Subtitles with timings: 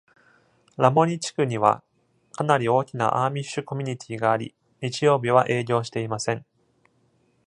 [0.77, 1.83] ラモニ地区には
[2.31, 6.43] かなり大きなアーミッシュコミュニティがあり、日曜日は営業していません。